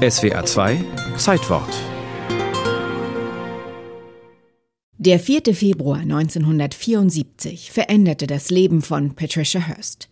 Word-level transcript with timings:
SWA 0.00 0.46
2 0.46 0.82
Zeitwort 1.18 1.68
Der 4.96 5.20
4. 5.20 5.54
Februar 5.54 5.98
1974 5.98 7.70
veränderte 7.70 8.26
das 8.26 8.48
Leben 8.48 8.80
von 8.80 9.14
Patricia 9.14 9.60
Hearst. 9.60 10.08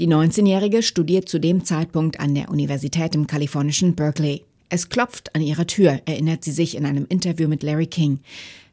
Die 0.00 0.08
19-Jährige 0.08 0.82
studiert 0.82 1.28
zu 1.28 1.38
dem 1.38 1.64
Zeitpunkt 1.64 2.18
an 2.18 2.34
der 2.34 2.48
Universität 2.48 3.14
im 3.14 3.28
kalifornischen 3.28 3.94
Berkeley. 3.94 4.44
Es 4.70 4.88
klopft 4.88 5.32
an 5.36 5.42
ihrer 5.42 5.68
Tür, 5.68 6.00
erinnert 6.04 6.42
sie 6.42 6.50
sich 6.50 6.76
in 6.76 6.84
einem 6.84 7.06
Interview 7.08 7.46
mit 7.46 7.62
Larry 7.62 7.86
King. 7.86 8.18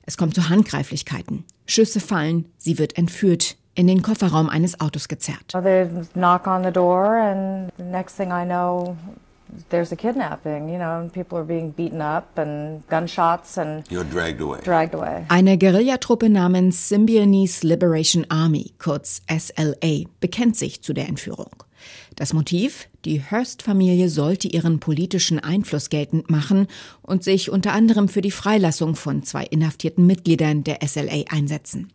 Es 0.07 0.17
kommt 0.17 0.33
zu 0.33 0.49
Handgreiflichkeiten. 0.49 1.43
Schüsse 1.67 1.99
fallen, 1.99 2.45
sie 2.57 2.79
wird 2.79 2.97
entführt, 2.97 3.55
in 3.75 3.85
den 3.85 4.01
Kofferraum 4.01 4.49
eines 4.49 4.79
Autos 4.79 5.09
gezerrt. 5.09 5.51
They 5.51 5.87
there's 9.69 9.91
a 9.91 9.95
kidnapping, 9.95 10.69
you 10.69 10.77
know, 10.77 10.99
and 10.99 11.11
people 11.11 11.37
are 11.37 11.45
being 11.45 11.71
beaten 11.71 12.01
up 12.01 12.37
and 12.37 12.83
gunshots 12.89 13.57
and 13.57 13.83
You're 13.89 14.03
dragged 14.03 14.41
away. 14.41 14.59
dragged 14.63 14.93
away. 14.93 15.25
Eine 15.29 15.57
Guerillatruppe 15.57 16.29
namens 16.29 16.89
Symbionese 16.89 17.63
Liberation 17.65 18.25
Army, 18.29 18.73
kurz 18.79 19.21
SLA, 19.29 20.05
bekennt 20.19 20.55
sich 20.57 20.81
zu 20.81 20.93
der 20.93 21.07
Entführung. 21.07 21.51
Das 22.15 22.33
Motiv? 22.33 22.87
Die 23.03 23.21
Hearst-Familie 23.21 24.09
sollte 24.09 24.47
ihren 24.47 24.79
politischen 24.79 25.39
Einfluss 25.39 25.89
geltend 25.89 26.29
machen 26.31 26.67
und 27.01 27.23
sich 27.23 27.51
unter 27.51 27.73
anderem 27.73 28.07
für 28.07 28.21
die 28.21 28.31
Freilassung 28.31 28.95
von 28.95 29.21
zwei 29.23 29.43
inhaftierten 29.43 30.07
Mitgliedern 30.07 30.63
der 30.63 30.79
SLA 30.85 31.25
einsetzen. 31.29 31.91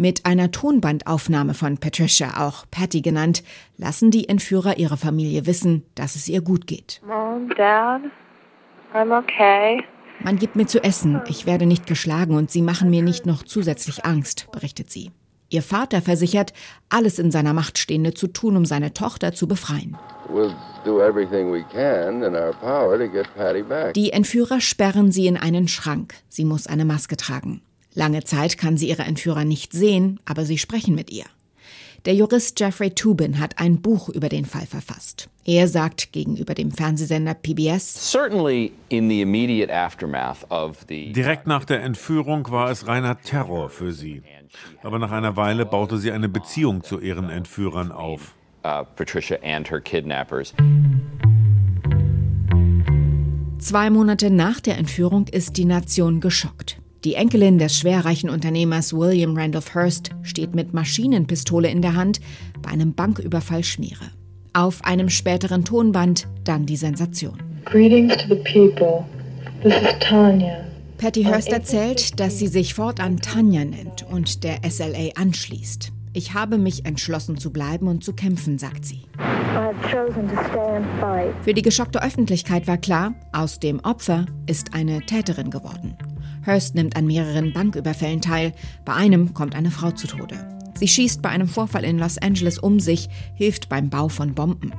Mit 0.00 0.26
einer 0.26 0.52
Tonbandaufnahme 0.52 1.54
von 1.54 1.78
Patricia, 1.78 2.46
auch 2.46 2.66
Patty 2.70 3.00
genannt, 3.00 3.42
lassen 3.78 4.12
die 4.12 4.28
Entführer 4.28 4.78
ihre 4.78 4.96
Familie 4.96 5.44
wissen, 5.44 5.82
dass 5.96 6.14
es 6.14 6.28
ihr 6.28 6.40
gut 6.40 6.68
geht. 6.68 7.00
Mom, 7.04 7.48
Dad, 7.56 8.02
I'm 8.94 9.18
okay. 9.18 9.82
Man 10.20 10.38
gibt 10.38 10.54
mir 10.54 10.66
zu 10.66 10.84
essen, 10.84 11.20
ich 11.26 11.46
werde 11.46 11.66
nicht 11.66 11.88
geschlagen 11.88 12.36
und 12.36 12.48
sie 12.48 12.62
machen 12.62 12.90
mir 12.90 13.02
nicht 13.02 13.26
noch 13.26 13.42
zusätzlich 13.42 14.04
Angst, 14.04 14.46
berichtet 14.52 14.88
sie. 14.88 15.10
Ihr 15.48 15.62
Vater 15.62 16.00
versichert, 16.00 16.52
alles 16.88 17.18
in 17.18 17.32
seiner 17.32 17.52
Macht 17.52 17.76
Stehende 17.76 18.14
zu 18.14 18.28
tun, 18.28 18.56
um 18.56 18.66
seine 18.66 18.94
Tochter 18.94 19.32
zu 19.32 19.48
befreien. 19.48 19.96
We'll 20.32 20.54
do 20.84 21.02
everything 21.02 21.52
we 21.52 21.64
can 21.72 22.22
in 22.22 22.36
our 22.36 22.52
power 22.60 22.96
to 22.98 23.08
get 23.08 23.26
Patty 23.34 23.64
back. 23.64 23.94
Die 23.94 24.12
Entführer 24.12 24.60
sperren 24.60 25.10
sie 25.10 25.26
in 25.26 25.36
einen 25.36 25.66
Schrank. 25.66 26.14
Sie 26.28 26.44
muss 26.44 26.68
eine 26.68 26.84
Maske 26.84 27.16
tragen. 27.16 27.62
Lange 27.98 28.22
Zeit 28.22 28.58
kann 28.58 28.76
sie 28.76 28.88
ihre 28.88 29.02
Entführer 29.02 29.44
nicht 29.44 29.72
sehen, 29.72 30.20
aber 30.24 30.44
sie 30.44 30.56
sprechen 30.56 30.94
mit 30.94 31.10
ihr. 31.10 31.24
Der 32.04 32.14
Jurist 32.14 32.60
Jeffrey 32.60 32.90
Tubin 32.90 33.40
hat 33.40 33.58
ein 33.58 33.82
Buch 33.82 34.08
über 34.08 34.28
den 34.28 34.44
Fall 34.44 34.66
verfasst. 34.66 35.28
Er 35.44 35.66
sagt 35.66 36.12
gegenüber 36.12 36.54
dem 36.54 36.70
Fernsehsender 36.70 37.34
PBS, 37.34 38.12
Direkt 41.12 41.48
nach 41.48 41.64
der 41.64 41.82
Entführung 41.82 42.48
war 42.52 42.70
es 42.70 42.86
reiner 42.86 43.20
Terror 43.20 43.68
für 43.68 43.92
sie. 43.92 44.22
Aber 44.84 45.00
nach 45.00 45.10
einer 45.10 45.34
Weile 45.34 45.66
baute 45.66 45.98
sie 45.98 46.12
eine 46.12 46.28
Beziehung 46.28 46.84
zu 46.84 47.00
ihren 47.00 47.28
Entführern 47.28 47.90
auf. 47.90 48.36
uh, 48.64 48.84
Patricia 48.94 49.38
and 49.42 49.68
her 49.68 49.80
kidnappers. 49.80 50.54
zwei 53.58 53.90
Monate 53.90 54.30
nach 54.30 54.60
der 54.60 54.78
Entführung 54.78 55.26
ist 55.26 55.56
die 55.56 55.64
Nation 55.64 56.20
geschockt. 56.20 56.77
Die 57.04 57.14
Enkelin 57.14 57.58
des 57.58 57.78
schwerreichen 57.78 58.28
Unternehmers 58.28 58.92
William 58.92 59.36
Randolph 59.36 59.72
Hearst 59.72 60.10
steht 60.22 60.56
mit 60.56 60.74
Maschinenpistole 60.74 61.68
in 61.70 61.80
der 61.80 61.94
Hand 61.94 62.20
bei 62.60 62.70
einem 62.70 62.92
Banküberfall 62.92 63.62
Schmiere. 63.62 64.10
Auf 64.52 64.84
einem 64.84 65.08
späteren 65.08 65.64
Tonband 65.64 66.26
dann 66.42 66.66
die 66.66 66.76
Sensation. 66.76 67.38
Greetings 67.66 68.16
to 68.16 68.34
the 68.34 68.42
people. 68.42 69.04
This 69.62 69.74
is 69.74 69.94
Tanya. 70.00 70.64
Patty 70.96 71.22
Hearst 71.22 71.52
erzählt, 71.52 72.18
dass 72.18 72.40
sie 72.40 72.48
sich 72.48 72.74
fortan 72.74 73.18
Tanja 73.18 73.64
nennt 73.64 74.04
und 74.10 74.42
der 74.42 74.58
SLA 74.68 75.10
anschließt. 75.14 75.92
Ich 76.12 76.34
habe 76.34 76.58
mich 76.58 76.84
entschlossen 76.84 77.36
zu 77.36 77.52
bleiben 77.52 77.86
und 77.86 78.02
zu 78.02 78.12
kämpfen, 78.12 78.58
sagt 78.58 78.84
sie. 78.84 79.02
Für 81.42 81.54
die 81.54 81.62
geschockte 81.62 82.02
Öffentlichkeit 82.02 82.66
war 82.66 82.78
klar, 82.78 83.14
aus 83.32 83.60
dem 83.60 83.78
Opfer 83.80 84.26
ist 84.46 84.74
eine 84.74 85.00
Täterin 85.02 85.50
geworden. 85.50 85.96
Hearst 86.48 86.74
nimmt 86.74 86.96
an 86.96 87.06
mehreren 87.06 87.52
Banküberfällen 87.52 88.22
teil, 88.22 88.54
bei 88.86 88.94
einem 88.94 89.34
kommt 89.34 89.54
eine 89.54 89.70
Frau 89.70 89.90
zu 89.90 90.06
Tode. 90.06 90.48
Sie 90.78 90.88
schießt 90.88 91.20
bei 91.20 91.28
einem 91.28 91.46
Vorfall 91.46 91.84
in 91.84 91.98
Los 91.98 92.16
Angeles 92.16 92.58
um 92.58 92.80
sich, 92.80 93.10
hilft 93.34 93.68
beim 93.68 93.90
Bau 93.90 94.08
von 94.08 94.34
Bomben. 94.34 94.72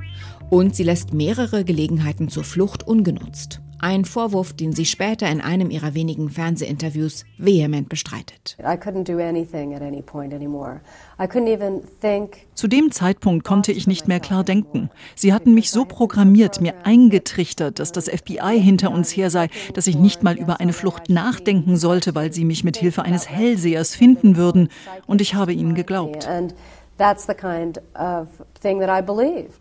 Und 0.49 0.75
sie 0.75 0.83
lässt 0.83 1.13
mehrere 1.13 1.63
Gelegenheiten 1.63 2.27
zur 2.27 2.43
Flucht 2.43 2.87
ungenutzt. 2.87 3.61
Ein 3.81 4.03
Vorwurf, 4.03 4.53
den 4.53 4.73
sie 4.73 4.85
später 4.85 5.29
in 5.29 5.39
einem 5.39 5.71
ihrer 5.71 5.93
wenigen 5.93 6.29
Fernsehinterviews 6.29 7.25
vehement 7.37 7.87
bestreitet. 7.87 8.57
I 8.59 8.75
couldn't 8.75 9.05
do 9.05 9.19
anything 9.19 9.73
at 9.73 9.81
any 9.81 10.01
point 10.01 10.33
anymore. 10.33 10.81
I 11.17 11.23
couldn't 11.23 11.47
even 11.47 11.81
think. 12.01 12.47
Zu 12.55 12.67
dem 12.67 12.91
Zeitpunkt 12.91 13.45
konnte 13.45 13.71
ich 13.71 13.87
nicht 13.87 14.07
mehr 14.07 14.19
klar 14.19 14.43
denken. 14.43 14.89
Sie 15.15 15.33
hatten 15.33 15.53
mich 15.53 15.71
so 15.71 15.85
programmiert, 15.85 16.59
mir 16.59 16.73
eingetrichtert, 16.83 17.79
dass 17.79 17.93
das 17.93 18.09
FBI 18.09 18.59
hinter 18.59 18.91
uns 18.91 19.15
her 19.15 19.29
sei, 19.29 19.47
dass 19.73 19.87
ich 19.87 19.97
nicht 19.97 20.23
mal 20.23 20.37
über 20.37 20.59
eine 20.59 20.73
Flucht 20.73 21.09
nachdenken 21.09 21.77
sollte, 21.77 22.15
weil 22.15 22.33
sie 22.33 22.43
mich 22.43 22.65
mit 22.65 22.75
Hilfe 22.75 23.03
eines 23.03 23.29
Hellsehers 23.29 23.95
finden 23.95 24.35
würden. 24.35 24.67
Und 25.07 25.21
ich 25.21 25.35
habe 25.35 25.53
ihnen 25.53 25.73
geglaubt. 25.73 26.27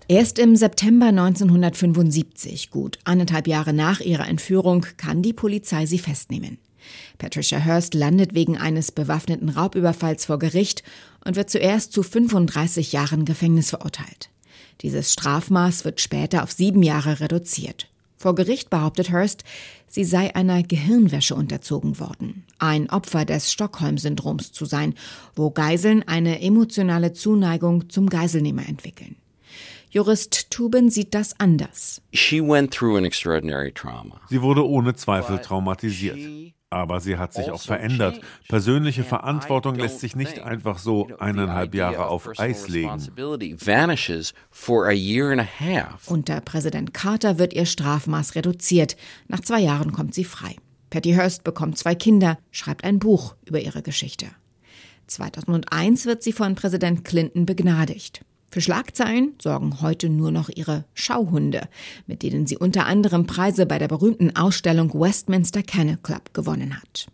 Erst 0.08 0.38
im 0.38 0.56
September 0.56 1.06
1975, 1.06 2.70
gut 2.70 2.98
anderthalb 3.04 3.46
Jahre 3.46 3.72
nach 3.72 4.00
ihrer 4.00 4.26
Entführung, 4.28 4.84
kann 4.96 5.22
die 5.22 5.32
Polizei 5.32 5.86
sie 5.86 5.98
festnehmen. 5.98 6.58
Patricia 7.18 7.58
Hearst 7.58 7.94
landet 7.94 8.34
wegen 8.34 8.56
eines 8.56 8.92
bewaffneten 8.92 9.50
Raubüberfalls 9.50 10.26
vor 10.26 10.38
Gericht 10.38 10.82
und 11.24 11.36
wird 11.36 11.50
zuerst 11.50 11.92
zu 11.92 12.02
35 12.02 12.92
Jahren 12.92 13.24
Gefängnis 13.24 13.70
verurteilt. 13.70 14.30
Dieses 14.80 15.12
Strafmaß 15.12 15.84
wird 15.84 16.00
später 16.00 16.42
auf 16.42 16.52
sieben 16.52 16.82
Jahre 16.82 17.20
reduziert. 17.20 17.88
Vor 18.18 18.34
Gericht 18.34 18.68
behauptet 18.68 19.10
Hearst, 19.10 19.44
sie 19.86 20.04
sei 20.04 20.34
einer 20.34 20.64
Gehirnwäsche 20.64 21.36
unterzogen 21.36 22.00
worden, 22.00 22.44
ein 22.58 22.90
Opfer 22.90 23.24
des 23.24 23.52
Stockholm-Syndroms 23.52 24.50
zu 24.50 24.64
sein, 24.64 24.94
wo 25.36 25.50
Geiseln 25.50 26.02
eine 26.06 26.42
emotionale 26.42 27.12
Zuneigung 27.12 27.88
zum 27.88 28.08
Geiselnehmer 28.08 28.68
entwickeln. 28.68 29.14
Jurist 29.90 30.50
Tubin 30.50 30.90
sieht 30.90 31.14
das 31.14 31.38
anders. 31.38 32.02
She 32.12 32.42
went 32.42 32.74
through 32.74 32.98
an 32.98 33.04
extraordinary 33.04 33.72
trauma. 33.72 34.20
Sie 34.28 34.42
wurde 34.42 34.66
ohne 34.66 34.94
Zweifel 34.94 35.38
traumatisiert. 35.38 36.18
Aber 36.70 37.00
sie 37.00 37.16
hat 37.16 37.32
sich 37.32 37.50
auch 37.50 37.62
verändert. 37.62 38.20
Persönliche 38.48 39.02
Verantwortung 39.02 39.76
lässt 39.76 40.00
sich 40.00 40.14
nicht 40.16 40.40
einfach 40.40 40.78
so 40.78 41.08
eineinhalb 41.18 41.74
Jahre 41.74 42.08
auf 42.08 42.38
Eis 42.38 42.68
legen. 42.68 43.00
Unter 46.06 46.40
Präsident 46.42 46.92
Carter 46.92 47.38
wird 47.38 47.54
ihr 47.54 47.64
Strafmaß 47.64 48.34
reduziert. 48.34 48.96
Nach 49.28 49.40
zwei 49.40 49.60
Jahren 49.60 49.92
kommt 49.92 50.14
sie 50.14 50.24
frei. 50.24 50.56
Patty 50.90 51.12
Hearst 51.12 51.44
bekommt 51.44 51.78
zwei 51.78 51.94
Kinder, 51.94 52.38
schreibt 52.50 52.84
ein 52.84 52.98
Buch 52.98 53.34
über 53.46 53.60
ihre 53.60 53.82
Geschichte. 53.82 54.26
2001 55.06 56.04
wird 56.04 56.22
sie 56.22 56.32
von 56.32 56.54
Präsident 56.54 57.04
Clinton 57.04 57.46
begnadigt. 57.46 58.22
Für 58.50 58.60
Schlagzeilen 58.62 59.34
sorgen 59.42 59.82
heute 59.82 60.08
nur 60.08 60.30
noch 60.30 60.48
ihre 60.48 60.84
Schauhunde, 60.94 61.68
mit 62.06 62.22
denen 62.22 62.46
sie 62.46 62.56
unter 62.56 62.86
anderem 62.86 63.26
Preise 63.26 63.66
bei 63.66 63.78
der 63.78 63.88
berühmten 63.88 64.36
Ausstellung 64.36 64.92
Westminster 64.94 65.62
Kennel 65.62 65.98
Club 65.98 66.32
gewonnen 66.32 66.80
hat. 66.80 67.08